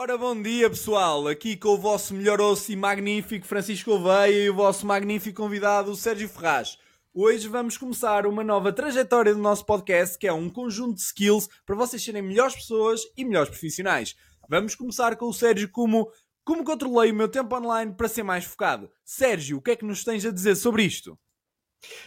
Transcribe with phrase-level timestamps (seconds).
[0.00, 4.48] Ora, bom dia pessoal, aqui com o vosso melhor osso e magnífico Francisco Oveia e
[4.48, 6.78] o vosso magnífico convidado Sérgio Ferraz.
[7.12, 11.48] Hoje vamos começar uma nova trajetória do nosso podcast que é um conjunto de skills
[11.66, 14.14] para vocês serem melhores pessoas e melhores profissionais.
[14.48, 16.08] Vamos começar com o Sérgio como
[16.44, 18.88] como controlei o meu tempo online para ser mais focado.
[19.04, 21.18] Sérgio, o que é que nos tens a dizer sobre isto?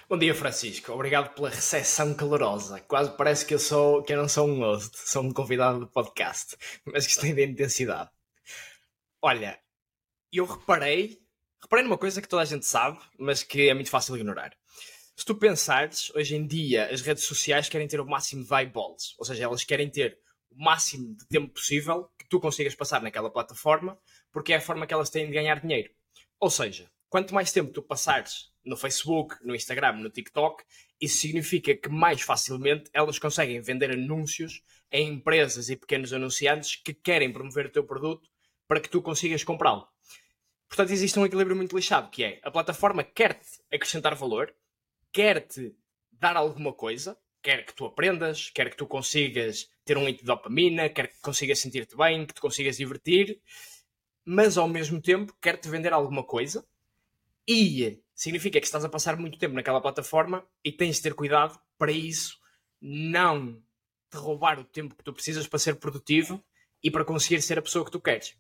[0.10, 0.92] Bom dia, Francisco.
[0.92, 2.82] Obrigado pela recepção calorosa.
[2.82, 5.88] Quase parece que eu, sou, que eu não sou um host, sou um convidado do
[5.88, 8.10] podcast, mas que tem de intensidade.
[9.22, 9.58] Olha,
[10.32, 11.22] eu reparei,
[11.62, 14.54] reparei numa coisa que toda a gente sabe, mas que é muito fácil ignorar.
[15.16, 19.16] Se tu pensares, hoje em dia as redes sociais querem ter o máximo de eyeballs,
[19.18, 23.30] ou seja, elas querem ter o máximo de tempo possível que tu consigas passar naquela
[23.32, 23.98] plataforma,
[24.34, 25.90] porque é a forma que elas têm de ganhar dinheiro.
[26.40, 30.64] Ou seja, quanto mais tempo tu passares no Facebook, no Instagram, no TikTok,
[31.00, 34.62] isso significa que mais facilmente elas conseguem vender anúncios
[34.92, 38.30] a empresas e pequenos anunciantes que querem promover o teu produto
[38.68, 39.88] para que tu consigas comprá-lo.
[40.68, 44.54] Portanto, existe um equilíbrio muito lixado, que é a plataforma quer-te acrescentar valor,
[45.12, 45.76] quer-te
[46.12, 50.26] dar alguma coisa, quer que tu aprendas, quer que tu consigas ter um hit de
[50.26, 53.42] dopamina, quer que consigas sentir-te bem, que te consigas divertir,
[54.24, 56.66] mas ao mesmo tempo quer-te vender alguma coisa
[57.48, 61.60] e significa que estás a passar muito tempo naquela plataforma e tens de ter cuidado
[61.76, 62.40] para isso
[62.80, 63.60] não
[64.12, 66.40] te roubar o tempo que tu precisas para ser produtivo
[66.84, 68.38] e para conseguir ser a pessoa que tu queres.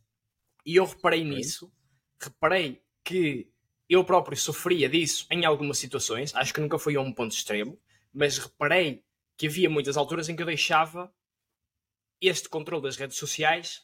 [0.64, 1.74] E eu reparei nisso,
[2.22, 3.52] reparei que
[3.90, 7.82] eu próprio sofria disso em algumas situações, acho que nunca foi a um ponto extremo,
[8.14, 9.04] mas reparei
[9.36, 11.12] que havia muitas alturas em que eu deixava
[12.22, 13.82] este controle das redes sociais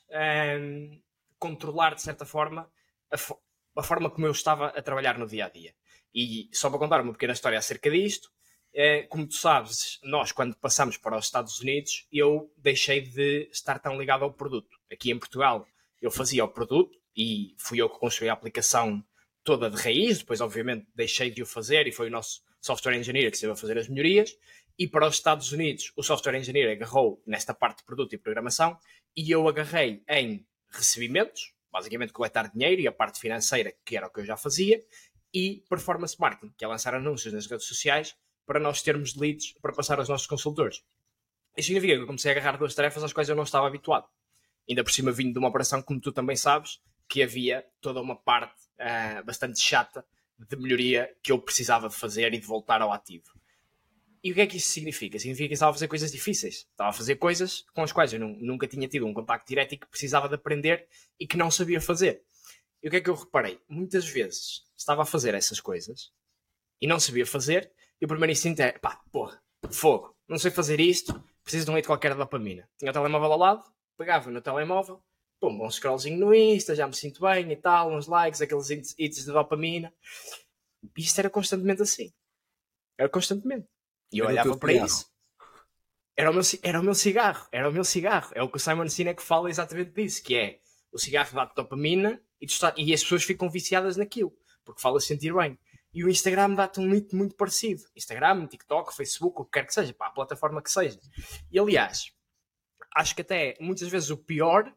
[0.60, 1.02] um,
[1.40, 2.72] controlar de certa forma
[3.12, 3.18] a,
[3.78, 5.74] a forma como eu estava a trabalhar no dia a dia.
[6.14, 8.32] E só para contar uma pequena história acerca disto,
[8.74, 13.80] é, como tu sabes, nós quando passamos para os Estados Unidos, eu deixei de estar
[13.80, 14.78] tão ligado ao produto.
[14.92, 15.68] Aqui em Portugal,
[16.02, 19.04] eu fazia o produto e fui eu que construí a aplicação
[19.44, 23.30] toda de raiz, depois obviamente deixei de o fazer e foi o nosso software engineer
[23.32, 24.38] que esteve a fazer as melhorias.
[24.78, 28.78] E para os Estados Unidos, o software engineer agarrou nesta parte de produto e programação
[29.16, 34.10] e eu agarrei em recebimentos, basicamente coletar dinheiro e a parte financeira, que era o
[34.10, 34.84] que eu já fazia,
[35.34, 39.74] e performance marketing, que é lançar anúncios nas redes sociais para nós termos leads para
[39.74, 40.84] passar aos nossos consultores.
[41.56, 44.08] Isso significa que eu comecei a agarrar duas tarefas às quais eu não estava habituado.
[44.70, 46.80] Ainda por cima vindo de uma operação, como tu também sabes,
[47.10, 50.06] que havia toda uma parte uh, bastante chata
[50.38, 53.37] de melhoria que eu precisava de fazer e de voltar ao ativo.
[54.24, 55.20] E o que é que isso significa?
[55.20, 56.68] Significa que estava a fazer coisas difíceis.
[56.72, 59.74] Estava a fazer coisas com as quais eu não, nunca tinha tido um contacto direto
[59.74, 60.88] e que precisava de aprender
[61.20, 62.24] e que não sabia fazer.
[62.82, 63.60] E o que é que eu reparei?
[63.68, 66.12] Muitas vezes estava a fazer essas coisas
[66.82, 69.42] e não sabia fazer, e o primeiro instinto é pá, porra,
[69.72, 71.14] fogo, não sei fazer isto,
[71.44, 72.70] preciso de um hit qualquer de dopamina.
[72.78, 73.64] Tinha o telemóvel ao lado,
[73.98, 75.04] pegava no telemóvel,
[75.40, 79.26] pum, um scrollzinho no Insta, já me sinto bem e tal, uns likes, aqueles hits
[79.26, 79.92] de dopamina.
[80.84, 82.14] E isto era constantemente assim.
[82.98, 83.68] Era constantemente.
[84.12, 84.88] E eu era olhava para cigarro.
[84.88, 85.18] isso.
[86.16, 88.32] Era o, meu, era o meu cigarro, era o meu cigarro.
[88.34, 90.60] É o que o Simon Sinek fala exatamente disso, que é
[90.92, 94.34] o cigarro dá dopamina e, está, e as pessoas ficam viciadas naquilo,
[94.66, 95.60] porque fala sentir bem.
[95.94, 97.84] E o Instagram dá-te um mito muito parecido.
[97.96, 101.00] Instagram, TikTok, Facebook, o que quer que seja, pá, a plataforma que seja.
[101.52, 102.12] E aliás,
[102.96, 104.74] acho que até muitas vezes o pior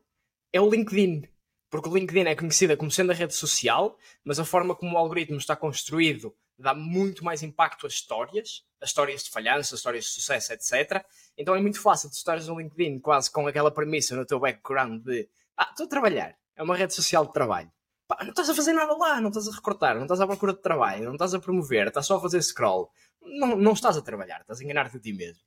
[0.52, 1.28] é o LinkedIn.
[1.70, 4.98] Porque o LinkedIn é conhecida como sendo a rede social, mas a forma como o
[4.98, 10.04] algoritmo está construído dá muito mais impacto às histórias, as histórias de falhança, as histórias
[10.04, 11.04] de sucesso, etc.
[11.36, 15.02] Então é muito fácil de estares no LinkedIn quase com aquela premissa no teu background
[15.02, 17.70] de ah, estou a trabalhar, é uma rede social de trabalho.
[18.06, 20.52] Pá, não estás a fazer nada lá, não estás a recortar, não estás à procura
[20.52, 22.90] de trabalho, não estás a promover, estás só a fazer scroll.
[23.22, 25.42] Não, não estás a trabalhar, estás a enganar-te a ti mesmo.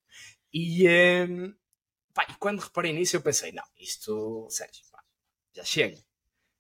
[0.54, 0.88] E,
[1.28, 1.54] um,
[2.14, 5.04] pá, e quando reparei nisso eu pensei, não, isto, Sérgio, pá,
[5.54, 5.98] já chega.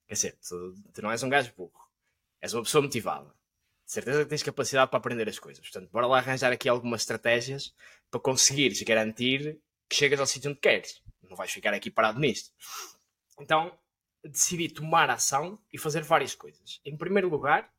[0.08, 1.88] Quer dizer, tu, tu não és um gajo burro,
[2.42, 3.34] és uma pessoa motivada
[3.86, 5.62] de certeza que tens capacidade para aprender as coisas.
[5.62, 7.74] Portanto, bora lá arranjar aqui algumas estratégias
[8.10, 11.02] para conseguires garantir que chegas ao sítio onde queres.
[11.22, 12.52] Não vais ficar aqui parado nisto.
[13.40, 13.78] Então,
[14.24, 16.80] decidi tomar ação e fazer várias coisas.
[16.86, 17.70] Em primeiro lugar,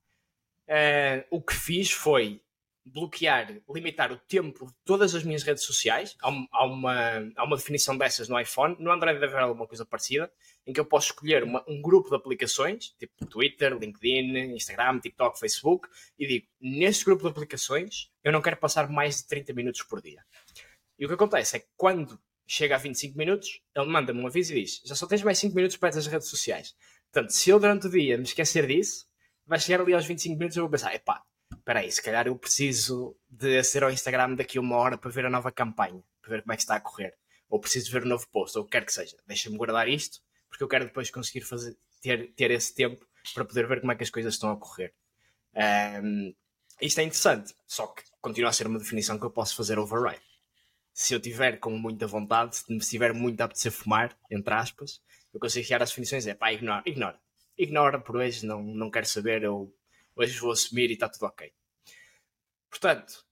[0.68, 2.42] uh, o que fiz foi
[2.84, 6.16] bloquear, limitar o tempo de todas as minhas redes sociais.
[6.20, 8.76] Há, há, uma, há uma definição dessas no iPhone.
[8.78, 10.30] No Android deve haver alguma coisa parecida,
[10.66, 15.38] em que eu posso escolher uma, um grupo de aplicações, tipo Twitter, LinkedIn, Instagram, TikTok,
[15.38, 15.88] Facebook,
[16.18, 20.02] e digo, neste grupo de aplicações, eu não quero passar mais de 30 minutos por
[20.02, 20.22] dia.
[20.98, 24.52] E o que acontece é que quando chega a 25 minutos, ele manda-me um aviso
[24.52, 26.74] e diz, já só tens mais 5 minutos para essas redes sociais.
[27.10, 29.06] Portanto, se eu durante o dia me esquecer disso,
[29.46, 31.22] vai chegar ali aos 25 minutos e eu vou pensar, epá,
[31.64, 35.24] espera aí, se calhar eu preciso de aceder ao Instagram daqui uma hora para ver
[35.24, 37.14] a nova campanha, para ver como é que está a correr.
[37.48, 39.16] Ou preciso ver o novo post, ou o que quer que seja.
[39.26, 40.20] Deixa-me guardar isto,
[40.50, 43.96] porque eu quero depois conseguir fazer, ter, ter esse tempo para poder ver como é
[43.96, 44.92] que as coisas estão a correr.
[46.02, 46.34] Um,
[46.82, 50.20] isto é interessante, só que continua a ser uma definição que eu posso fazer override.
[50.92, 55.00] Se eu tiver com muita vontade, se me estiver muito a apetecer fumar, entre aspas,
[55.32, 57.18] eu consigo criar as definições, é pá, ignora, ignora.
[57.56, 59.74] Ignora por hoje, não, não quero saber, eu
[60.16, 61.52] hoje vou assumir e está tudo ok.
[62.68, 63.24] Portanto,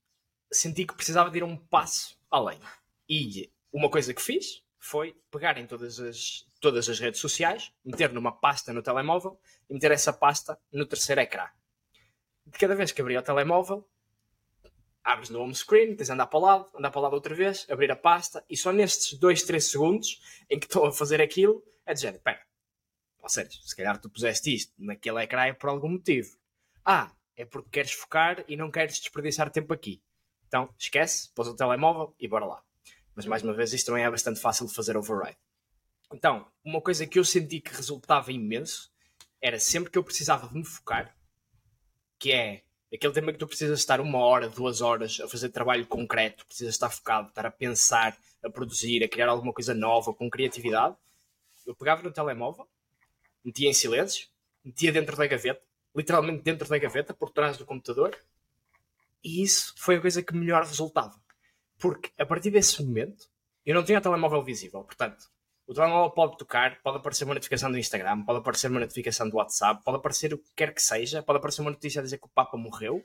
[0.50, 2.61] senti que precisava de ir um passo além.
[3.08, 8.12] E uma coisa que fiz foi pegar em todas as, todas as redes sociais, meter
[8.12, 11.49] numa pasta no telemóvel e meter essa pasta no terceiro ecrã.
[12.46, 13.88] De cada vez que abria o telemóvel,
[15.05, 17.34] abres no home screen, tens de andar para o lado, andar para o lado outra
[17.34, 20.20] vez, abrir a pasta e só nestes 2, 3 segundos
[20.50, 22.44] em que estou a fazer aquilo é dizer, espera,
[23.20, 26.37] ou seja, se calhar tu puseste isto naquele ecrã por algum motivo.
[26.84, 30.02] Ah, é porque queres focar e não queres desperdiçar tempo aqui.
[30.46, 32.62] Então, esquece, pôs o telemóvel e bora lá.
[33.14, 35.38] Mas mais uma vez, isto também é bastante fácil de fazer override.
[36.12, 38.93] Então, uma coisa que eu senti que resultava imenso
[39.40, 41.17] era sempre que eu precisava de me focar,
[42.19, 42.62] que é
[42.93, 46.75] aquele tema que tu precisas estar uma hora, duas horas a fazer trabalho concreto, precisas
[46.75, 50.94] estar focado, estar a pensar, a produzir, a criar alguma coisa nova, com criatividade.
[51.67, 52.69] Eu pegava no telemóvel,
[53.44, 54.29] metia em silêncio,
[54.62, 55.62] metia dentro da gaveta,
[55.94, 58.17] literalmente dentro da gaveta, por trás do computador,
[59.23, 61.21] e isso foi a coisa que melhor resultava.
[61.79, 63.29] Porque a partir desse momento
[63.65, 64.83] eu não tinha telemóvel visível.
[64.83, 65.31] Portanto,
[65.67, 69.37] o telemóvel pode tocar, pode aparecer uma notificação do Instagram, pode aparecer uma notificação do
[69.37, 72.27] WhatsApp, pode aparecer o que quer que seja, pode aparecer uma notícia a dizer que
[72.27, 73.05] o Papa morreu.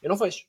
[0.00, 0.46] Eu não vejo.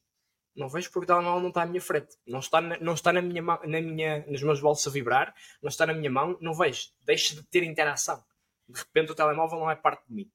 [0.56, 2.16] Não vejo porque o telemóvel não está à minha frente.
[2.26, 5.70] Não está, na, não está na minha, na minha, nos meus bolsos a vibrar, não
[5.70, 6.90] está na minha mão, não vejo.
[7.04, 8.24] Deixa de ter interação.
[8.68, 10.32] De repente o telemóvel não é parte de mim.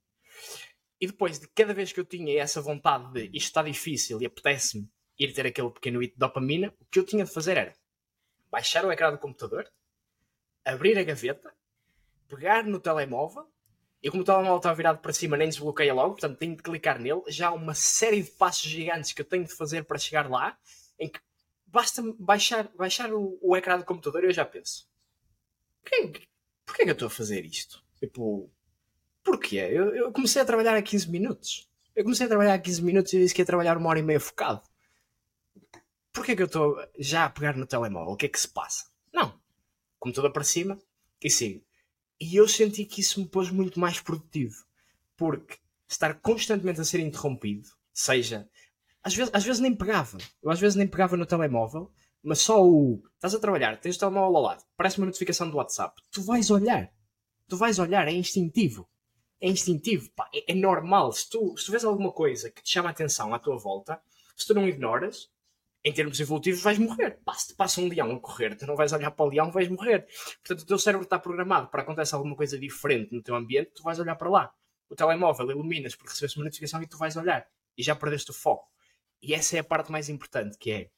[1.05, 4.25] E depois, de cada vez que eu tinha essa vontade de isto está difícil e
[4.25, 7.75] apetece-me ir ter aquele pequeno hito de dopamina, o que eu tinha de fazer era
[8.51, 9.71] baixar o ecrã do computador,
[10.65, 11.55] abrir a gaveta,
[12.27, 13.47] pegar no telemóvel,
[14.03, 16.99] e como o telemóvel está virado para cima, nem desbloqueia logo, portanto tenho de clicar
[16.99, 17.21] nele.
[17.29, 20.59] Já há uma série de passos gigantes que eu tenho de fazer para chegar lá,
[20.99, 21.21] em que
[21.67, 24.89] basta baixar, baixar o, o ecrã do computador e eu já penso:
[25.83, 26.27] porquê,
[26.65, 27.85] porquê que eu estou a fazer isto?
[28.01, 28.51] Tipo,
[29.25, 29.57] Porquê?
[29.57, 31.67] Eu, eu comecei a trabalhar a 15 minutos.
[31.97, 34.03] Eu comecei a trabalhar a 15 minutos e disse que ia trabalhar uma hora e
[34.03, 34.61] meia focado.
[36.13, 38.13] Porquê que eu estou já a pegar no telemóvel?
[38.13, 38.85] O que é que se passa?
[39.13, 39.41] Não.
[39.99, 40.79] Computador para cima
[41.23, 41.65] e sigo.
[42.21, 44.65] E eu senti que isso me pôs muito mais produtivo.
[45.17, 45.57] Porque
[45.89, 48.49] estar constantemente a ser interrompido, seja.
[49.03, 50.19] Às vezes, às vezes nem pegava.
[50.43, 51.91] Eu às vezes nem pegava no telemóvel,
[52.23, 53.03] mas só o.
[53.15, 56.01] Estás a trabalhar, tens o telemóvel ao lado, parece uma notificação do WhatsApp.
[56.11, 56.93] Tu vais olhar.
[57.49, 58.89] Tu vais olhar, é instintivo
[59.45, 61.13] é instintivo, pá, é, é, normal.
[61.13, 64.01] Se tu, se tu vês alguma coisa que te chama a atenção à tua volta,
[64.35, 65.31] se tu não ignoras,
[65.85, 67.19] em termos evolutivos vais morrer.
[67.23, 69.53] Pá, se te passa um leão a correr, tu não vais olhar para o leão,
[69.53, 70.07] vais morrer.
[70.43, 73.83] Portanto, o teu cérebro está programado para acontecer alguma coisa diferente no teu ambiente, tu
[73.83, 74.55] vais olhar para lá.
[74.89, 77.47] O telemóvel iluminas porque recebeste uma notificação e tu vais olhar.
[77.77, 78.67] E já perdeste o foco.
[79.23, 80.91] E essa é a parte mais importante, que é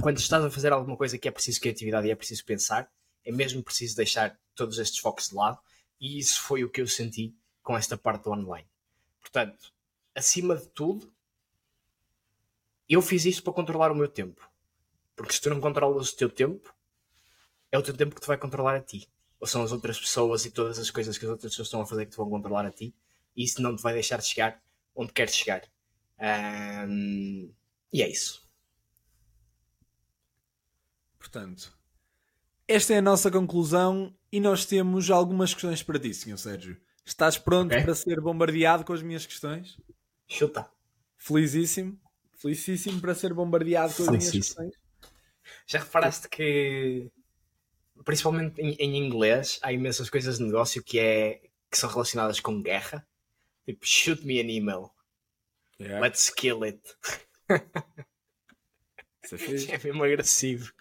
[0.00, 2.90] quando estás a fazer alguma coisa que é preciso criatividade e é preciso pensar,
[3.22, 5.58] é mesmo preciso deixar todos estes focos de lado.
[6.00, 8.68] E isso foi o que eu senti com esta parte do online.
[9.20, 9.72] Portanto,
[10.14, 11.12] acima de tudo,
[12.88, 14.50] eu fiz isto para controlar o meu tempo.
[15.14, 16.74] Porque se tu não controlas o teu tempo,
[17.70, 19.08] é o teu tempo que te vai controlar a ti.
[19.38, 21.86] Ou são as outras pessoas e todas as coisas que as outras pessoas estão a
[21.86, 22.94] fazer que te vão controlar a ti.
[23.36, 24.62] E isso não te vai deixar de chegar
[24.94, 25.62] onde queres chegar.
[26.88, 27.52] Um,
[27.92, 28.46] e é isso.
[31.18, 31.76] Portanto,
[32.68, 36.38] esta é a nossa conclusão e nós temos algumas questões para ti, Sr.
[36.38, 36.80] Sérgio.
[37.04, 37.82] Estás pronto okay.
[37.82, 39.76] para ser bombardeado com as minhas questões?
[40.28, 40.70] Chuta.
[41.18, 42.00] Felicíssimo.
[42.36, 44.74] Felicíssimo para ser bombardeado com as minhas questões.
[45.66, 47.10] Já reparaste que,
[48.04, 51.40] principalmente em, em, inglês, há imensas coisas de negócio que, é,
[51.70, 53.06] que são relacionadas com guerra?
[53.64, 54.90] Tipo, shoot me an email.
[55.80, 56.00] Yeah.
[56.00, 56.80] Let's kill it.
[59.24, 59.72] Isso é, fixe.
[59.72, 60.72] é mesmo agressivo.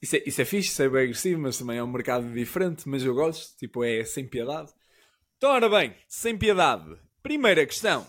[0.00, 2.88] Isso é, isso é fixe, isso é bem agressivo, mas também é um mercado diferente.
[2.88, 4.72] Mas eu gosto, tipo, é sem piedade.
[5.40, 7.00] Então, ora bem, sem piedade.
[7.22, 8.06] Primeira questão.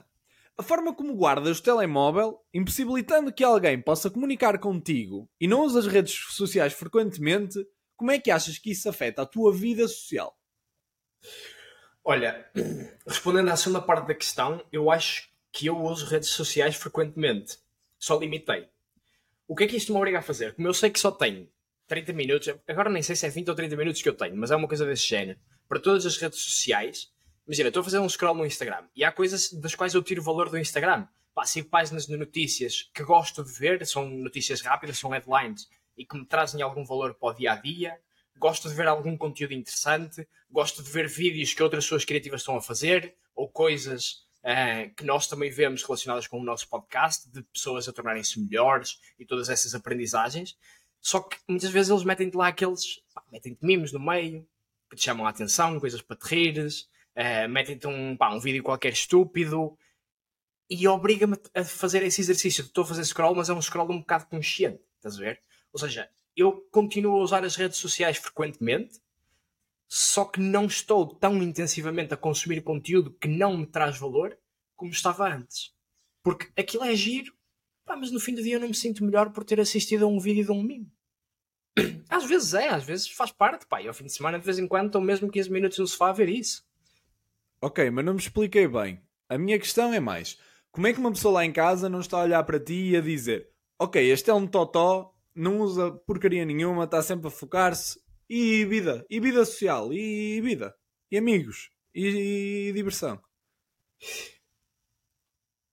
[0.57, 5.85] A forma como guardas o telemóvel, impossibilitando que alguém possa comunicar contigo e não usas
[5.85, 10.37] as redes sociais frequentemente, como é que achas que isso afeta a tua vida social?
[12.03, 12.51] Olha,
[13.07, 17.59] respondendo à segunda parte da questão, eu acho que eu uso redes sociais frequentemente.
[17.97, 18.67] Só limitei.
[19.47, 20.53] O que é que isto me obriga a fazer?
[20.53, 21.47] Como eu sei que só tenho
[21.87, 24.51] 30 minutos, agora nem sei se é 20 ou 30 minutos que eu tenho, mas
[24.51, 27.10] é uma coisa desse género, para todas as redes sociais,
[27.47, 30.21] Imagina, estou a fazer um scroll no Instagram e há coisas das quais eu tiro
[30.21, 31.07] valor do Instagram.
[31.33, 35.67] Pá, sigo páginas de notícias que gosto de ver, são notícias rápidas, são headlines
[35.97, 37.99] e que me trazem algum valor para o dia a dia.
[38.37, 42.55] gosto de ver algum conteúdo interessante, gosto de ver vídeos que outras pessoas criativas estão
[42.55, 47.43] a fazer, ou coisas uh, que nós também vemos relacionadas com o nosso podcast, de
[47.43, 50.57] pessoas a tornarem-se melhores e todas essas aprendizagens.
[50.99, 54.47] Só que muitas vezes eles metem-te lá aqueles, metem-te mimos no meio,
[54.89, 58.93] que te chamam a atenção, coisas para te rires, uh, metem-te um, um vídeo qualquer
[58.93, 59.77] estúpido
[60.69, 62.63] e obriga-me a fazer esse exercício.
[62.63, 65.41] Estou a fazer scroll, mas é um scroll um bocado consciente, estás a ver?
[65.73, 68.99] Ou seja, eu continuo a usar as redes sociais frequentemente,
[69.87, 74.37] só que não estou tão intensivamente a consumir conteúdo que não me traz valor
[74.75, 75.73] como estava antes.
[76.23, 77.33] Porque aquilo é giro,
[77.85, 80.07] pá, mas no fim do dia eu não me sinto melhor por ter assistido a
[80.07, 80.89] um vídeo de um mimo.
[82.09, 84.59] Às vezes é, às vezes faz parte, pá, e ao fim de semana de vez
[84.59, 86.65] em quando estou mesmo 15 minutos no sofá a ver isso.
[87.61, 89.01] Ok, mas não me expliquei bem.
[89.29, 90.39] A minha questão é mais:
[90.71, 92.97] como é que uma pessoa lá em casa não está a olhar para ti e
[92.97, 93.49] a dizer,
[93.79, 97.99] ok, este é um totó, não usa porcaria nenhuma, está sempre a focar-se,
[98.29, 100.75] e vida, e vida social, e vida,
[101.11, 103.21] e amigos, e, e diversão.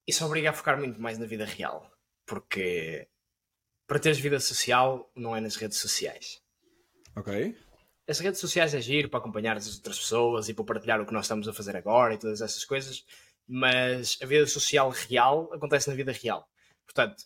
[0.06, 1.90] Isso obriga a focar muito mais na vida real,
[2.26, 3.08] porque
[3.86, 6.42] para teres vida social não é nas redes sociais.
[7.16, 7.56] Ok.
[8.08, 11.12] As redes sociais é giro para acompanhar as outras pessoas e para partilhar o que
[11.12, 13.04] nós estamos a fazer agora e todas essas coisas,
[13.46, 16.48] mas a vida social real acontece na vida real.
[16.86, 17.24] Portanto,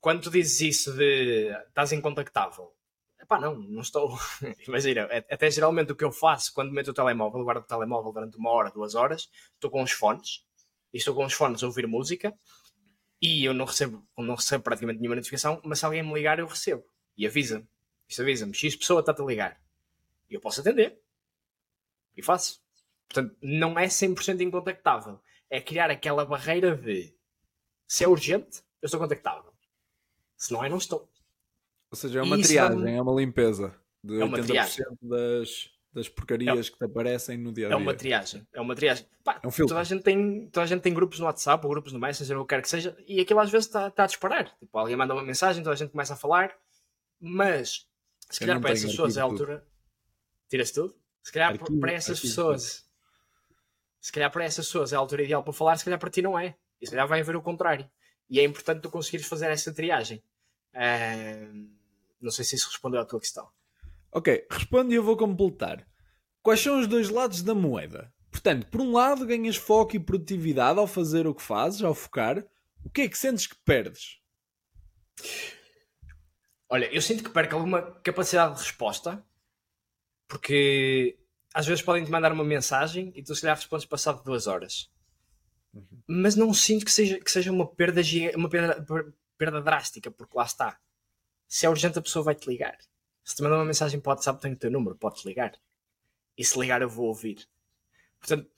[0.00, 2.72] quando tu dizes isso de estás incontactável,
[3.28, 4.16] pá, não, não estou.
[4.66, 8.12] Imagina, é, até geralmente o que eu faço quando meto o telemóvel, guardo o telemóvel
[8.12, 10.46] durante uma hora, duas horas, estou com os fones
[10.94, 12.34] e estou com os fones a ouvir música
[13.20, 16.46] e eu não recebo, não recebo praticamente nenhuma notificação, mas se alguém me ligar, eu
[16.46, 16.84] recebo
[17.18, 17.68] e avisa-me.
[18.08, 19.65] Isto avisa-me, X pessoa está-te a ligar.
[20.28, 21.00] E eu posso atender.
[22.16, 22.60] E faço.
[23.08, 25.20] Portanto, não é 100% incontactável.
[25.48, 27.14] É criar aquela barreira de
[27.86, 29.52] se é urgente, eu estou contactável.
[30.36, 31.08] Se não é, não estou.
[31.90, 34.84] Ou seja, é uma triagem, é uma limpeza de é uma 80% triagem.
[35.00, 37.76] das, das porcarias é, que te aparecem no dia a dia.
[37.76, 39.06] É uma triagem, é uma triagem.
[39.22, 39.68] Pá, é um filtro.
[39.68, 42.36] Toda a, gente tem, toda a gente tem grupos no WhatsApp ou grupos no Messenger,
[42.36, 44.54] ou o que quer que seja, e aquilo às vezes está tá a disparar.
[44.58, 46.54] Tipo, alguém manda uma mensagem, toda a gente começa a falar,
[47.20, 47.86] mas
[48.28, 49.66] se calhar para essas pessoas é a altura.
[50.48, 50.94] Tiras tudo?
[51.22, 52.76] Se calhar arquivo, para essas pessoas.
[52.76, 52.86] Tudo.
[54.00, 56.22] Se calhar para essas pessoas é a altura ideal para falar, se calhar para ti
[56.22, 56.56] não é.
[56.80, 57.90] E se calhar vai haver o contrário.
[58.30, 60.22] E é importante tu conseguires fazer essa triagem.
[60.74, 61.68] Uh,
[62.20, 63.48] não sei se isso respondeu à tua questão.
[64.12, 65.86] Ok, responde e eu vou completar.
[66.42, 68.12] Quais são os dois lados da moeda?
[68.30, 72.44] Portanto, por um lado ganhas foco e produtividade ao fazer o que fazes, ao focar.
[72.84, 74.20] O que é que sentes que perdes?
[76.68, 79.24] Olha, eu sinto que perco alguma capacidade de resposta,
[80.28, 81.18] porque
[81.54, 84.90] às vezes podem te mandar uma mensagem e tu se calhar respondes passado duas horas.
[85.72, 86.02] Uhum.
[86.06, 88.02] Mas não sinto que seja, que seja uma, perda,
[88.34, 90.78] uma perda, perda drástica, porque lá está.
[91.48, 92.76] Se é urgente, a pessoa vai te ligar.
[93.24, 95.52] Se te mandar uma mensagem para o WhatsApp, tenho o teu número, podes ligar.
[96.36, 97.48] E se ligar, eu vou ouvir.
[98.18, 98.50] Portanto,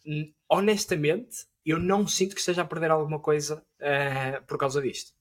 [0.48, 5.12] honestamente, eu não sinto que esteja a perder alguma coisa uh, por causa disto.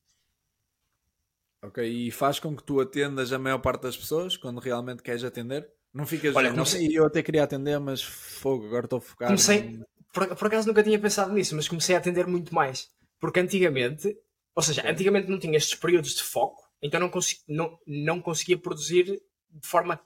[1.62, 5.24] Ok, e faz com que tu atendas a maior parte das pessoas quando realmente queres
[5.24, 5.70] atender?
[5.98, 6.36] Não ficas.
[6.36, 9.30] Olha, não sei, eu até queria atender, mas fogo, agora estou focado.
[9.30, 9.80] Comecei,
[10.14, 12.92] por, por acaso nunca tinha pensado nisso, mas comecei a atender muito mais.
[13.20, 14.16] Porque antigamente,
[14.54, 18.60] ou seja, antigamente não tinha estes períodos de foco, então não, consegui, não, não conseguia
[18.60, 20.00] produzir de forma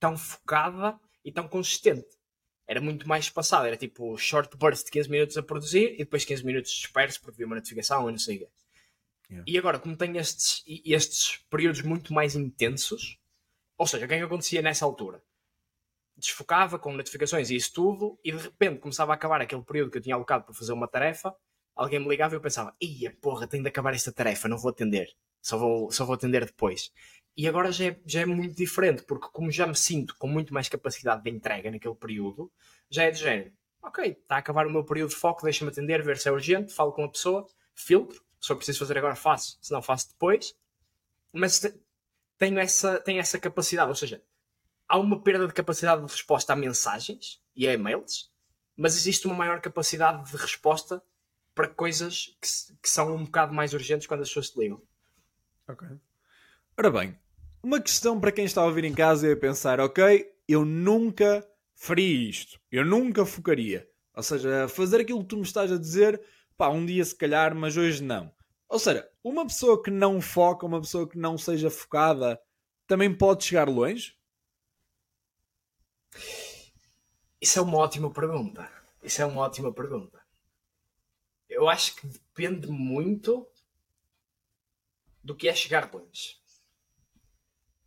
[0.00, 2.08] tão focada e tão consistente.
[2.66, 6.24] Era muito mais espaçado, era tipo short burst de 15 minutos a produzir e depois
[6.24, 8.48] 15 minutos disperso porque vi uma notificação ou não sei o quê.
[9.30, 9.44] Yeah.
[9.46, 13.18] E agora, como tenho estes, estes períodos muito mais intensos,
[13.78, 15.22] ou seja, o que é que acontecia nessa altura?
[16.16, 19.98] Desfocava com notificações e isso tudo, e de repente começava a acabar aquele período que
[19.98, 21.32] eu tinha alocado para fazer uma tarefa,
[21.76, 24.70] alguém me ligava e eu pensava, ia porra, tenho de acabar esta tarefa, não vou
[24.70, 25.08] atender,
[25.40, 26.92] só vou, só vou atender depois.
[27.36, 30.52] E agora já é, já é muito diferente, porque como já me sinto com muito
[30.52, 32.50] mais capacidade de entrega naquele período,
[32.90, 36.02] já é de género, ok, está a acabar o meu período de foco, deixa-me atender,
[36.02, 39.56] ver se é urgente, falo com a pessoa, filtro, se eu preciso fazer agora faço,
[39.60, 40.54] se não faço depois.
[41.32, 41.62] Mas
[42.38, 44.22] tenho essa, tenho essa capacidade, ou seja,
[44.88, 48.32] há uma perda de capacidade de resposta a mensagens e a e-mails,
[48.76, 51.02] mas existe uma maior capacidade de resposta
[51.54, 52.48] para coisas que,
[52.82, 54.80] que são um bocado mais urgentes quando as pessoas te ligam.
[55.66, 55.88] Ok.
[56.78, 57.18] Ora bem,
[57.62, 62.30] uma questão para quem está a ouvir em casa é pensar, ok, eu nunca faria
[62.30, 63.88] isto, eu nunca focaria.
[64.14, 66.20] Ou seja, fazer aquilo que tu me estás a dizer
[66.56, 68.32] pá, um dia se calhar, mas hoje não.
[68.68, 72.40] Ou seja, uma pessoa que não foca, uma pessoa que não seja focada,
[72.86, 74.16] também pode chegar longe?
[77.40, 78.70] Isso é uma ótima pergunta.
[79.02, 80.20] Isso é uma ótima pergunta.
[81.48, 83.46] Eu acho que depende muito
[85.22, 86.38] do que é chegar longe.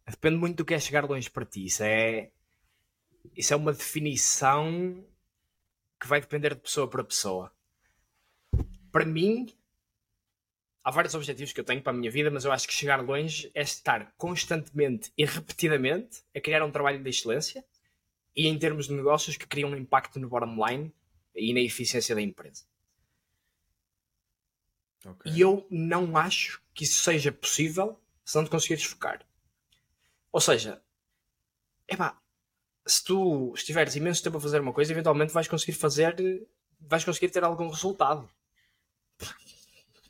[0.08, 1.66] Depende muito do que é chegar longe para ti.
[1.66, 2.32] Isso é,
[3.36, 5.06] isso é uma definição
[6.00, 7.52] que vai depender de pessoa para pessoa.
[8.92, 9.56] Para mim,
[10.84, 13.02] há vários objetivos que eu tenho para a minha vida, mas eu acho que chegar
[13.04, 17.64] longe é estar constantemente e repetidamente a criar um trabalho de excelência
[18.36, 20.94] e em termos de negócios que criam um impacto no bottom line
[21.36, 22.66] e na eficiência da empresa.
[25.06, 25.32] Okay.
[25.32, 29.26] E eu não acho que isso seja possível se não te conseguires focar.
[30.32, 30.82] Ou seja,
[31.88, 32.22] epá,
[32.86, 36.16] se tu estiveres imenso tempo a fazer uma coisa, eventualmente vais conseguir fazer,
[36.80, 38.30] vais conseguir ter algum resultado.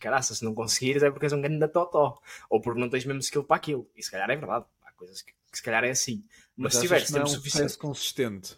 [0.02, 2.20] Caraca, se não conseguires é porque és um grande totó.
[2.50, 3.88] Ou porque não tens mesmo skill para aquilo.
[3.96, 4.66] E se calhar é verdade.
[4.84, 6.24] Há coisas que, que se calhar é assim.
[6.58, 7.78] Mas, Mas se tiveres tempo é um suficiente.
[7.78, 8.58] consistente.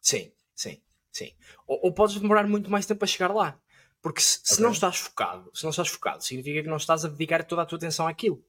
[0.00, 1.34] Sim, sim, sim.
[1.66, 3.60] Ou, ou, podes demorar muito mais tempo a chegar lá.
[4.00, 4.54] Porque se, okay.
[4.56, 7.62] se, não estás focado, se não estás focado, significa que não estás a dedicar toda
[7.62, 8.42] a tua atenção àquilo.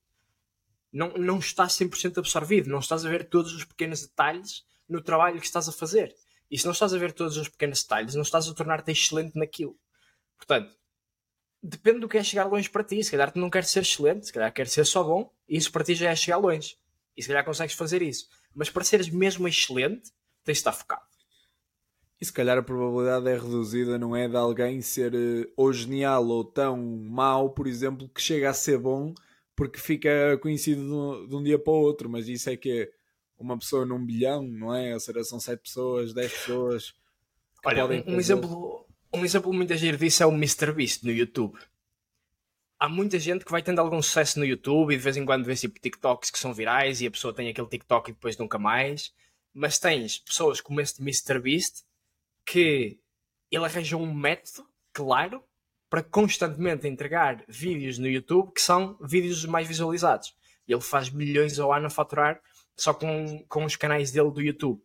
[0.93, 5.39] Não, não estás 100% absorvido, não estás a ver todos os pequenos detalhes no trabalho
[5.39, 6.15] que estás a fazer.
[6.49, 9.37] E se não estás a ver todos os pequenos detalhes, não estás a tornar-te excelente
[9.37, 9.77] naquilo.
[10.37, 10.75] Portanto,
[11.61, 13.03] depende do que é chegar longe para ti.
[13.03, 15.71] Se calhar tu não queres ser excelente, se calhar queres ser só bom, e isso
[15.71, 16.77] para ti já é chegar longe.
[17.15, 18.27] E se calhar consegues fazer isso.
[18.55, 20.11] Mas para seres mesmo excelente,
[20.43, 21.03] tens de estar focado.
[22.19, 24.27] E se calhar a probabilidade é reduzida, não é?
[24.27, 28.77] De alguém ser uh, ou genial ou tão mau, por exemplo, que chega a ser
[28.77, 29.13] bom
[29.55, 32.07] porque fica conhecido de um, dia para o outro.
[32.09, 32.89] Mas isso é que é
[33.39, 34.93] uma pessoa num bilhão, não é?
[34.93, 36.93] Ou seja, são 7 pessoas, 10 pessoas.
[37.65, 41.59] Olha, um, um exemplo, um exemplo muito giro disso é o MrBeast no YouTube.
[42.79, 45.45] Há muita gente que vai tendo algum sucesso no YouTube e de vez em quando
[45.45, 48.57] vê tipo TikToks que são virais e a pessoa tem aquele TikTok e depois nunca
[48.57, 49.13] mais.
[49.53, 51.83] Mas tens pessoas como este MrBeast
[52.45, 52.99] que
[53.51, 55.43] ele arranja um método claro
[55.89, 60.33] para constantemente entregar vídeos no YouTube que são vídeos mais visualizados.
[60.67, 62.41] Ele faz milhões ao ano a faturar
[62.75, 64.81] só com, com os canais dele do YouTube.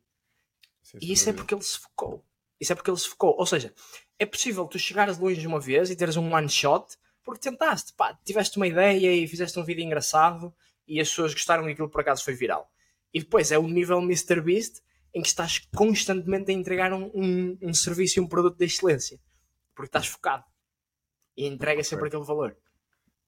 [0.82, 2.26] Sim, e isso é porque ele se focou.
[2.60, 3.36] Isso é porque ele se focou.
[3.38, 3.72] Ou seja,
[4.18, 7.92] é possível tu chegares longe de uma vez e teres um one shot porque tentaste,
[7.94, 10.54] pá, tiveste uma ideia e fizeste um vídeo engraçado
[10.86, 12.70] e as pessoas gostaram e aquilo por acaso foi viral.
[13.12, 14.40] E depois é o nível Mr.
[14.40, 14.80] Beast
[15.12, 19.18] em que estás constantemente a entregar um, um, um serviço e um produto de excelência
[19.76, 20.44] porque estás focado
[21.36, 21.84] e entrega okay.
[21.84, 22.56] sempre aquele valor.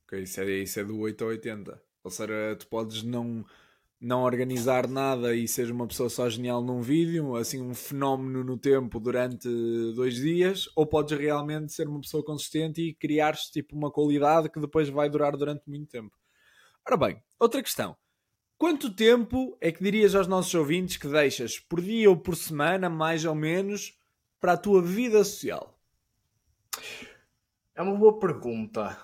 [0.07, 1.83] Ok, isso é, isso é do 8 a 80.
[2.03, 3.45] Ou seja, tu podes não
[4.01, 8.57] não organizar nada e seja uma pessoa só genial num vídeo, assim um fenómeno no
[8.57, 9.49] tempo durante
[9.95, 14.61] dois dias, ou podes realmente ser uma pessoa consistente e criar-te tipo uma qualidade que
[14.61, 16.17] depois vai durar durante muito tempo.
[16.87, 17.97] Ora bem, outra questão.
[18.57, 22.89] Quanto tempo é que dirias aos nossos ouvintes que deixas por dia ou por semana,
[22.89, 23.97] mais ou menos,
[24.41, 25.79] para a tua vida social?
[27.75, 28.97] É uma boa pergunta.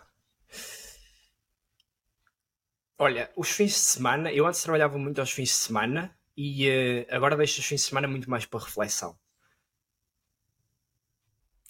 [2.96, 7.06] Olha, os fins de semana, eu antes trabalhava muito aos fins de semana e uh,
[7.10, 9.18] agora deixo os fins de semana muito mais para reflexão.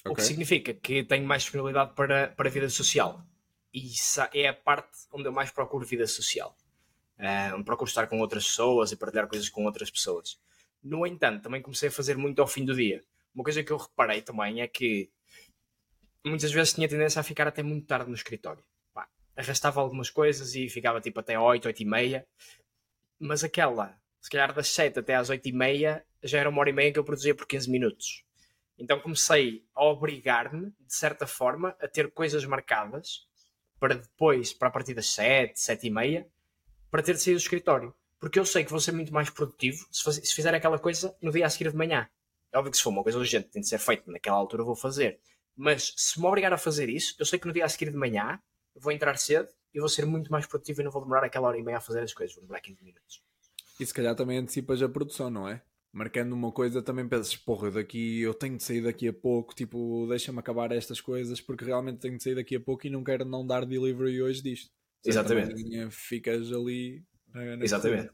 [0.04, 3.24] O que significa que tenho mais disponibilidade para, para a vida social.
[3.72, 6.54] E isso é a parte onde eu mais procuro vida social.
[7.18, 10.38] Uh, procuro estar com outras pessoas e partilhar coisas com outras pessoas.
[10.82, 13.02] No entanto, também comecei a fazer muito ao fim do dia.
[13.34, 15.10] Uma coisa que eu reparei também é que
[16.22, 18.62] muitas vezes tinha tendência a ficar até muito tarde no escritório
[19.36, 22.26] arrastava algumas coisas e ficava tipo até 8, 8 e meia.
[23.18, 26.70] Mas aquela, se calhar das 7 até às 8 e meia, já era uma hora
[26.70, 28.24] e meia que eu produzia por 15 minutos.
[28.78, 33.26] Então comecei a obrigar-me, de certa forma, a ter coisas marcadas
[33.78, 36.28] para depois, para a partir das 7, 7 e meia,
[36.90, 37.94] para ter de sair do escritório.
[38.18, 41.46] Porque eu sei que vou ser muito mais produtivo se, fizer aquela coisa no dia
[41.46, 42.08] a seguir de manhã.
[42.50, 44.76] É óbvio que se for uma coisa urgente, tem de ser feita naquela altura, vou
[44.76, 45.20] fazer.
[45.56, 47.96] Mas se me obrigar a fazer isso, eu sei que no dia a seguir de
[47.96, 48.40] manhã
[48.74, 51.58] vou entrar cedo e vou ser muito mais produtivo e não vou demorar aquela hora
[51.58, 53.22] e meia a fazer as coisas, vou demorar 15 minutos.
[53.78, 55.62] E se calhar também antecipas a produção, não é?
[55.92, 60.06] Marcando uma coisa também pensas, porra, daqui eu tenho de sair daqui a pouco, tipo,
[60.08, 63.24] deixa-me acabar estas coisas porque realmente tenho de sair daqui a pouco e não quero
[63.24, 64.70] não dar delivery hoje disto.
[65.04, 65.54] Exatamente.
[65.90, 67.04] Ficas ali.
[67.60, 68.10] Exatamente.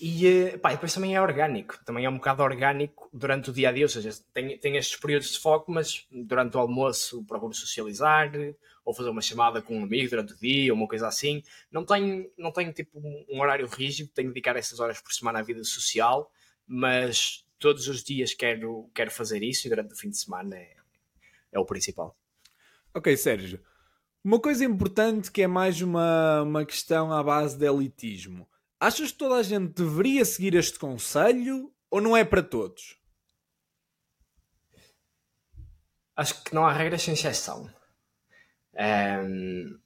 [0.00, 3.68] E, eh, pá, depois também é orgânico, também é um bocado orgânico durante o dia
[3.68, 7.54] a dia, ou seja, tem, tem estes períodos de foco, mas durante o almoço procuro
[7.54, 8.32] socializar,
[8.84, 11.42] ou fazer uma chamada com um amigo durante o dia, ou uma coisa assim.
[11.70, 15.38] Não tenho, não tenho tipo um horário rígido, tenho de dedicar essas horas por semana
[15.38, 16.30] à vida social,
[16.66, 20.76] mas todos os dias quero, quero fazer isso e durante o fim de semana é,
[21.52, 22.16] é o principal.
[22.92, 23.60] Ok, Sérgio.
[24.22, 28.48] Uma coisa importante que é mais uma, uma questão à base de elitismo
[28.80, 32.98] Achas que toda a gente deveria seguir este conselho ou não é para todos?
[36.16, 37.68] Acho que não há regras sem exceção.
[38.74, 39.78] Um,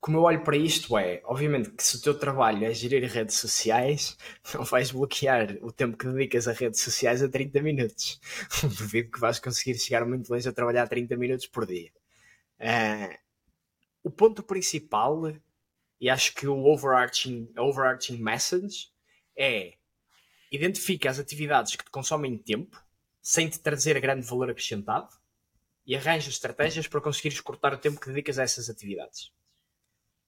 [0.00, 3.36] como eu olho para isto é, obviamente que se o teu trabalho é gerir redes
[3.36, 4.16] sociais,
[4.52, 8.20] não vais bloquear o tempo que dedicas a redes sociais a 30 minutos.
[8.78, 11.90] Duvido que vais conseguir chegar muito longe a trabalhar 30 minutos por dia.
[12.58, 13.16] Uh,
[14.02, 15.32] o ponto principal,
[16.02, 18.90] e acho que o overarching, overarching message
[19.38, 19.78] é
[20.50, 22.84] identifica as atividades que te consomem tempo
[23.22, 25.14] sem te trazer grande valor acrescentado
[25.86, 29.32] e arranja estratégias para conseguires cortar o tempo que dedicas a essas atividades.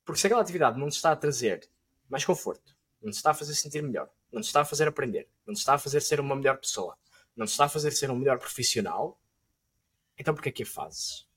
[0.04, 1.68] Porque se aquela atividade não te está a trazer
[2.08, 5.28] mais conforto, não te está a fazer sentir melhor, não te está a fazer aprender,
[5.44, 6.96] não te está a fazer ser uma melhor pessoa,
[7.34, 9.20] não te está a fazer ser um melhor profissional,
[10.16, 11.28] então porquê é que a fazes?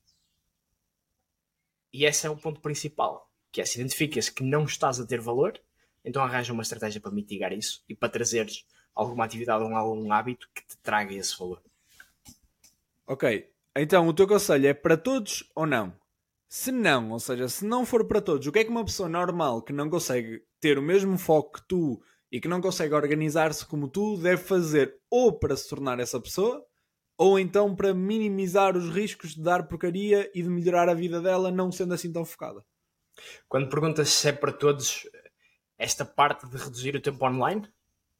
[1.92, 3.27] E esse é o ponto principal,
[3.58, 5.60] que é se identificas que não estás a ter valor,
[6.04, 10.48] então arranja uma estratégia para mitigar isso e para trazeres alguma atividade ou algum hábito
[10.54, 11.60] que te traga esse valor.
[13.04, 15.92] Ok, então o teu conselho é para todos ou não?
[16.48, 19.08] Se não, ou seja, se não for para todos, o que é que uma pessoa
[19.08, 23.66] normal que não consegue ter o mesmo foco que tu e que não consegue organizar-se
[23.66, 26.64] como tu deve fazer ou para se tornar essa pessoa
[27.16, 31.50] ou então para minimizar os riscos de dar porcaria e de melhorar a vida dela
[31.50, 32.64] não sendo assim tão focada?
[33.48, 35.08] Quando perguntas se é para todos
[35.78, 37.68] esta parte de reduzir o tempo online?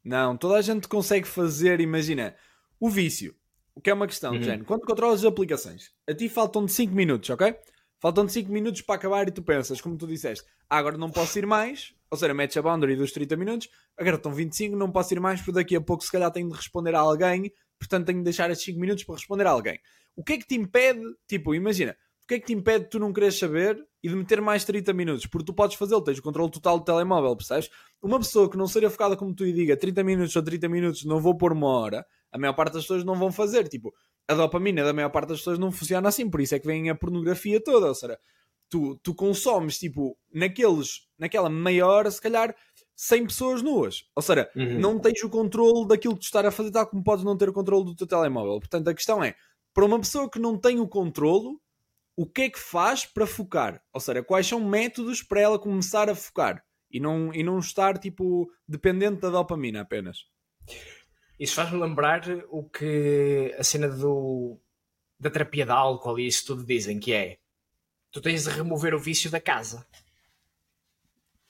[0.04, 2.34] Não, toda a gente consegue fazer, imagina,
[2.80, 3.34] o vício.
[3.74, 4.42] O que é uma questão, uhum.
[4.42, 4.64] Jane.
[4.64, 7.54] Quando controlas as aplicações, a ti faltam de 5 minutos, ok?
[8.00, 11.36] Faltam-te 5 minutos para acabar e tu pensas, como tu disseste, ah, agora não posso
[11.38, 15.14] ir mais, ou seja, metes a boundary dos 30 minutos, agora estão 25, não posso
[15.14, 18.18] ir mais, porque daqui a pouco se calhar tenho de responder a alguém, portanto tenho
[18.18, 19.80] de deixar estes 5 minutos para responder a alguém.
[20.14, 22.90] O que é que te impede, tipo, imagina, o que é que te impede de
[22.90, 25.26] tu não queres saber e de meter mais 30 minutos?
[25.26, 27.70] Porque tu podes fazê-lo, tens o controle total do telemóvel, percebes?
[28.02, 31.04] Uma pessoa que não seja focada como tu e diga 30 minutos ou 30 minutos,
[31.04, 33.92] não vou pôr uma hora, a maior parte das pessoas não vão fazer, tipo,
[34.26, 36.90] a dopamina da maior parte das pessoas não funciona assim, por isso é que vem
[36.90, 38.18] a pornografia toda, ou seja,
[38.68, 42.54] tu, tu consomes, tipo, naqueles, naquela meia hora, se calhar,
[42.94, 44.04] 100 pessoas nuas.
[44.14, 44.78] Ou seja, uhum.
[44.78, 47.48] não tens o controle daquilo que tu estás a fazer, tal como podes não ter
[47.48, 48.58] o controle do teu telemóvel.
[48.58, 49.34] Portanto, a questão é,
[49.72, 51.60] para uma pessoa que não tem o controlo,
[52.18, 53.80] o que é que faz para focar?
[53.92, 56.64] Ou seja, quais são métodos para ela começar a focar?
[56.90, 60.26] E não, e não estar, tipo, dependente da dopamina apenas.
[61.38, 64.58] Isso faz-me lembrar o que a cena do,
[65.20, 67.38] da terapia de álcool e isso tudo dizem, que é
[68.10, 69.86] tu tens de remover o vício da casa.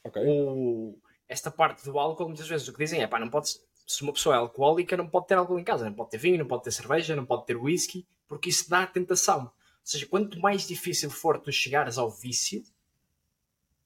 [0.05, 0.23] Ok.
[0.23, 4.03] O, esta parte do álcool, muitas vezes o que dizem é pá, não pode, se
[4.03, 6.47] uma pessoa é alcoólica, não pode ter álcool em casa, não pode ter vinho, não
[6.47, 9.51] pode ter cerveja, não pode ter whisky, porque isso dá a tentação.
[9.89, 12.63] Seja, quanto mais difícil for tu chegares ao vício,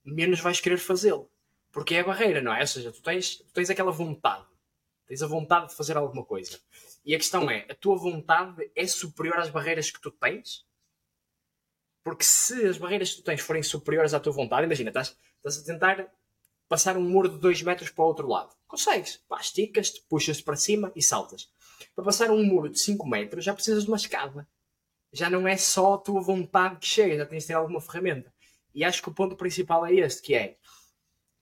[0.05, 1.31] menos vais querer fazê-lo.
[1.71, 2.61] Porque é a barreira, não é?
[2.61, 4.47] Ou seja, tu tens, tu tens aquela vontade
[5.13, 6.59] Tens a vontade de fazer alguma coisa.
[7.05, 10.65] E a questão é: a tua vontade é superior às barreiras que tu tens?
[12.03, 15.59] Porque se as barreiras que tu tens forem superiores à tua vontade, imagina, estás, estás
[15.59, 16.13] a tentar
[16.67, 18.57] passar um muro de 2 metros para o outro lado.
[18.67, 19.19] Consegues.
[19.29, 21.53] Pá, esticas-te, puxas-te para cima e saltas.
[21.95, 24.49] Para passar um muro de 5 metros já precisas de uma escada.
[25.13, 28.33] Já não é só a tua vontade que chega, já tens de ter alguma ferramenta.
[28.75, 30.57] E acho que o ponto principal é este, que é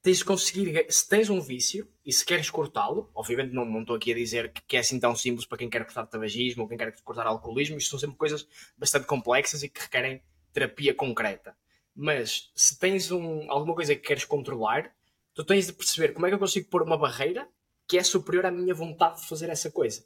[0.02, 4.12] tens de conseguir, se tens um vício e se queres cortá-lo, obviamente não, estou aqui
[4.12, 6.78] a dizer que, que, é assim tão simples para quem quer cortar tabagismo ou quem
[6.78, 11.54] quer cortar alcoolismo, isto são sempre coisas bastante complexas e que requerem terapia concreta.
[11.94, 14.90] Mas se tens um, alguma coisa que queres controlar,
[15.34, 17.46] tu tens de perceber como é que eu consigo pôr uma barreira
[17.86, 20.04] que é superior à minha vontade de fazer essa coisa.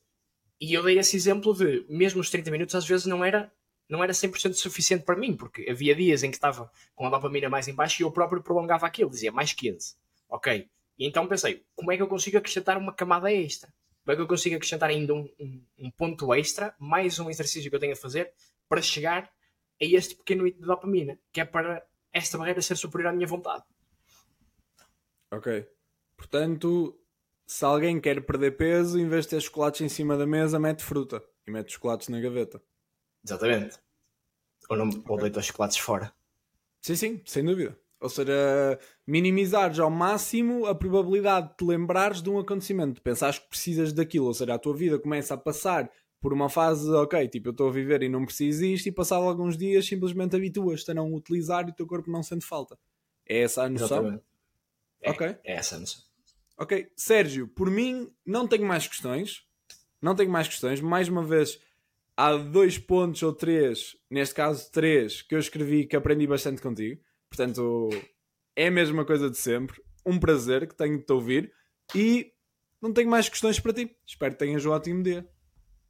[0.64, 3.52] E eu dei esse exemplo de, mesmo os 30 minutos, às vezes não era
[3.86, 7.50] não era 100% suficiente para mim, porque havia dias em que estava com a dopamina
[7.50, 9.94] mais em baixo e eu próprio prolongava aquilo, dizia mais 15.
[10.26, 10.70] Ok.
[10.98, 13.70] E então pensei, como é que eu consigo acrescentar uma camada extra?
[14.02, 17.68] Como é que eu consigo acrescentar ainda um, um, um ponto extra, mais um exercício
[17.68, 18.32] que eu tenho a fazer
[18.66, 23.10] para chegar a este pequeno hito de dopamina, que é para esta barreira ser superior
[23.10, 23.64] à minha vontade.
[25.30, 25.68] Ok.
[26.16, 26.98] Portanto,
[27.46, 30.82] se alguém quer perder peso, em vez de ter chocolates em cima da mesa, mete
[30.82, 32.62] fruta e mete chocolates na gaveta.
[33.24, 33.78] Exatamente.
[34.68, 36.12] Ou, não, ou deita os chocolates fora.
[36.80, 37.78] Sim, sim, sem dúvida.
[38.00, 43.38] Ou seja, minimizares ao máximo a probabilidade de te lembrares de um acontecimento, de pensares
[43.38, 44.26] que precisas daquilo.
[44.26, 47.68] Ou seja, a tua vida começa a passar por uma fase, ok, tipo, eu estou
[47.68, 51.66] a viver e não preciso disto, e passado alguns dias simplesmente habituas-te a não utilizar
[51.66, 52.78] e o teu corpo não sente falta.
[53.26, 53.98] É essa a noção?
[53.98, 54.24] Exatamente.
[55.02, 55.26] É, ok.
[55.44, 56.02] É essa a noção.
[56.56, 59.42] Ok, Sérgio, por mim não tenho mais questões.
[60.00, 60.80] Não tenho mais questões.
[60.80, 61.58] Mais uma vez,
[62.16, 67.00] há dois pontos ou três, neste caso três, que eu escrevi que aprendi bastante contigo.
[67.28, 67.88] Portanto,
[68.54, 69.82] é a mesma coisa de sempre.
[70.06, 71.52] Um prazer que tenho de te ouvir
[71.94, 72.32] e
[72.80, 73.96] não tenho mais questões para ti.
[74.06, 75.26] Espero que tenhas um ótimo dia.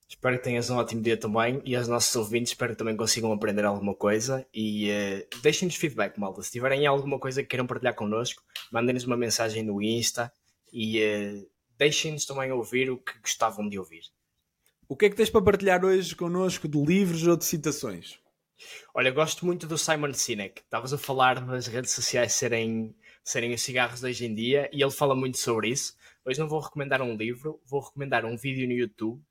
[0.08, 3.32] Espero que tenhas um ótimo dia também e aos nossos ouvintes espero que também consigam
[3.32, 6.42] aprender alguma coisa e uh, deixem-nos feedback, malta.
[6.42, 10.32] Se tiverem alguma coisa que queiram partilhar connosco, mandem-nos uma mensagem no Insta
[10.74, 14.02] e uh, deixem-nos também ouvir o que gostavam de ouvir.
[14.88, 18.18] O que é que tens para partilhar hoje connosco de livros ou de citações?
[18.92, 20.62] Olha, gosto muito do Simon Sinek.
[20.62, 24.82] Estavas a falar das redes sociais serem, serem os cigarros de hoje em dia e
[24.82, 25.96] ele fala muito sobre isso.
[26.24, 29.22] Hoje não vou recomendar um livro, vou recomendar um vídeo no YouTube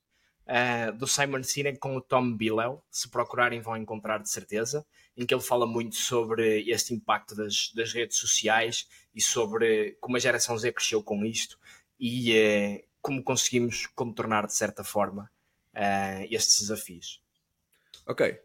[0.47, 2.83] uh, do Simon Sinek com o Tom Billow.
[2.89, 4.85] Se procurarem, vão encontrar de certeza.
[5.15, 10.17] Em que ele fala muito sobre este impacto das, das redes sociais e sobre como
[10.17, 11.59] a geração Z cresceu com isto
[11.99, 15.29] e uh, como conseguimos contornar de certa forma
[15.75, 17.21] uh, estes desafios.
[18.07, 18.39] Ok,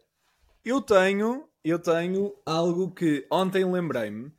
[0.63, 4.31] eu tenho, eu tenho algo que ontem lembrei-me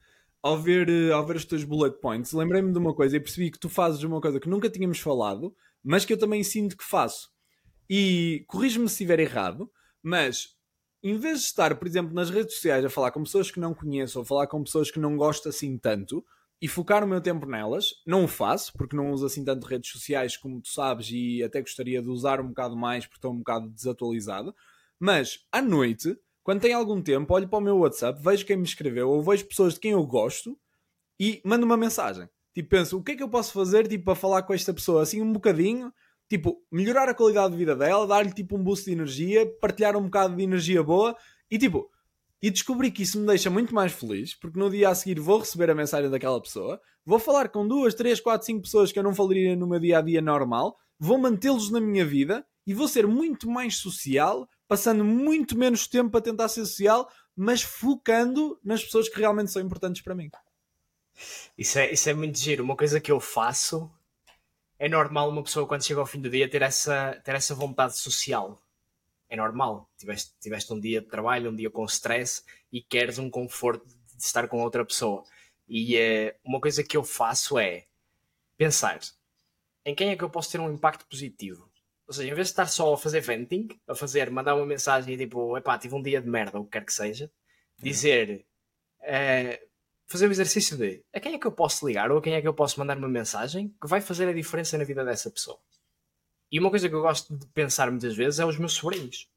[0.43, 3.59] ao ver, ao ver os teus bullet points, lembrei-me de uma coisa e percebi que
[3.59, 7.31] tu fazes uma coisa que nunca tínhamos falado, mas que eu também sinto que faço.
[7.93, 9.69] E corrijo-me se estiver errado,
[10.01, 10.55] mas
[11.03, 13.75] em vez de estar, por exemplo, nas redes sociais a falar com pessoas que não
[13.75, 16.25] conheço ou falar com pessoas que não gosto assim tanto
[16.63, 19.91] e focar o meu tempo nelas, não o faço, porque não uso assim tanto redes
[19.91, 23.39] sociais como tu sabes e até gostaria de usar um bocado mais porque estou um
[23.39, 24.55] bocado desatualizado.
[24.99, 28.65] Mas à noite, quando tenho algum tempo, olho para o meu WhatsApp, vejo quem me
[28.65, 30.57] escreveu ou vejo pessoas de quem eu gosto
[31.19, 32.29] e mando uma mensagem.
[32.55, 35.03] Tipo, penso, o que é que eu posso fazer tipo, para falar com esta pessoa
[35.03, 35.93] assim um bocadinho?
[36.31, 40.05] Tipo, melhorar a qualidade de vida dela, dar-lhe tipo um boost de energia, partilhar um
[40.05, 41.15] bocado de energia boa
[41.51, 41.91] e tipo,
[42.41, 45.41] e descobri que isso me deixa muito mais feliz, porque no dia a seguir vou
[45.41, 49.03] receber a mensagem daquela pessoa, vou falar com duas, três, quatro, cinco pessoas que eu
[49.03, 52.87] não falaria no meu dia a dia normal, vou mantê-los na minha vida e vou
[52.87, 58.85] ser muito mais social passando muito menos tempo a tentar ser social, mas focando nas
[58.85, 60.31] pessoas que realmente são importantes para mim.
[61.59, 62.63] Isso é, isso é muito giro.
[62.63, 63.91] Uma coisa que eu faço
[64.81, 67.99] é normal uma pessoa quando chega ao fim do dia ter essa, ter essa vontade
[67.99, 68.59] social.
[69.29, 69.91] É normal.
[69.99, 74.25] Tiveste, tiveste um dia de trabalho, um dia com stress e queres um conforto de
[74.25, 75.23] estar com outra pessoa.
[75.69, 77.85] E é, uma coisa que eu faço é
[78.57, 78.99] pensar
[79.85, 81.71] em quem é que eu posso ter um impacto positivo.
[82.07, 85.15] Ou seja, em vez de estar só a fazer venting, a fazer, mandar uma mensagem
[85.15, 87.31] tipo, epá, tive um dia de merda, o que quer que seja,
[87.79, 88.47] dizer,
[89.03, 89.63] é,
[90.11, 92.41] fazer o exercício de a quem é que eu posso ligar ou a quem é
[92.41, 95.59] que eu posso mandar uma mensagem que vai fazer a diferença na vida dessa pessoa.
[96.51, 99.29] E uma coisa que eu gosto de pensar muitas vezes é os meus sobrinhos.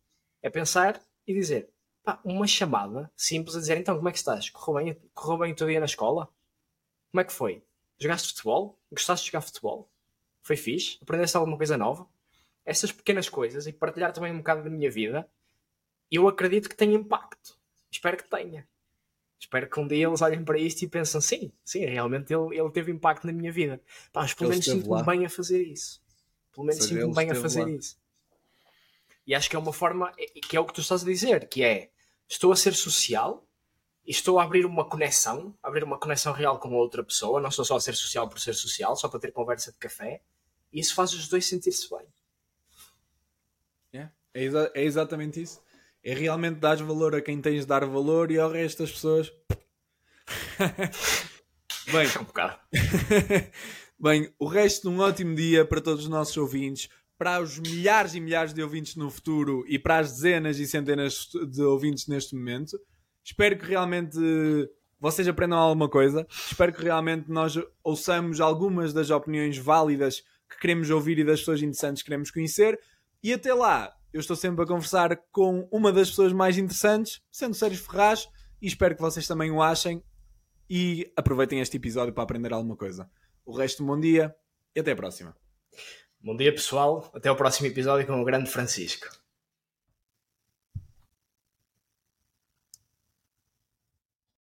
[0.42, 1.70] É pensar e dizer,
[2.04, 4.50] pá, uma chamada simples a dizer, então como é que estás?
[4.50, 6.28] Correu bem, correu bem o teu dia na escola?
[7.12, 7.64] Como é que foi?
[8.00, 8.78] Jogaste futebol?
[8.92, 9.90] Gostaste de jogar futebol?
[10.42, 10.98] Foi fixe?
[11.02, 12.08] Aprendeste alguma coisa nova?
[12.66, 15.30] essas pequenas coisas e partilhar também um bocado da minha vida,
[16.10, 17.58] eu acredito que tem impacto.
[17.92, 18.68] Espero que tenha.
[19.44, 22.72] Espero que um dia eles olhem para isto e pensem, sim, sim, realmente ele, ele
[22.72, 23.82] teve impacto na minha vida.
[24.14, 26.02] Pá, mas pelo menos sinto-me bem a fazer isso.
[26.54, 27.70] Pelo menos sinto-me bem a fazer lá.
[27.70, 27.98] isso.
[29.28, 30.14] E acho que é uma forma,
[30.48, 31.90] que é o que tu estás a dizer, que é,
[32.28, 33.46] estou a ser social
[34.08, 37.66] e estou a abrir uma conexão, abrir uma conexão real com outra pessoa, não estou
[37.66, 40.22] só a ser social por ser social, só para ter conversa de café,
[40.72, 42.08] e isso faz os dois sentir-se bem.
[43.92, 45.62] É, exa é exatamente isso.
[46.04, 49.32] É realmente dar valor a quem tens de dar valor e ao resto das pessoas.
[51.92, 52.60] Bem, um bocado.
[54.00, 58.16] Bem, o resto de um ótimo dia para todos os nossos ouvintes, para os milhares
[58.16, 62.36] e milhares de ouvintes no futuro e para as dezenas e centenas de ouvintes neste
[62.36, 62.78] momento.
[63.24, 64.18] Espero que realmente
[65.00, 66.28] vocês aprendam alguma coisa.
[66.30, 71.62] Espero que realmente nós ouçamos algumas das opiniões válidas que queremos ouvir e das pessoas
[71.62, 72.78] interessantes que queremos conhecer.
[73.22, 77.56] E até lá, eu estou sempre a conversar com uma das pessoas mais interessantes, sendo
[77.56, 78.30] Sérgio Ferraz,
[78.62, 80.04] e espero que vocês também o achem
[80.70, 83.10] e aproveitem este episódio para aprender alguma coisa.
[83.44, 84.34] O resto, bom dia
[84.76, 85.36] e até a próxima.
[86.22, 87.12] Bom dia, pessoal.
[87.14, 89.23] Até o próximo episódio com o grande Francisco.